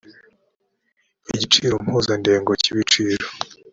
[1.33, 3.25] igiciro mpuzandengo cy ibiciro